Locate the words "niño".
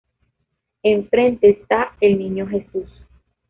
2.17-2.47